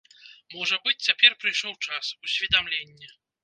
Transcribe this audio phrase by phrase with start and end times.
[0.53, 3.17] Можа быць, цяпер прыйшоў час, усведамленне.